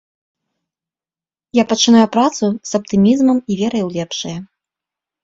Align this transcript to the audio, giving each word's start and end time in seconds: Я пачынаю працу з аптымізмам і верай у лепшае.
Я 1.57 1.65
пачынаю 1.73 2.05
працу 2.15 2.45
з 2.71 2.73
аптымізмам 2.79 3.37
і 3.53 3.59
верай 3.61 3.83
у 3.89 3.93
лепшае. 3.99 4.33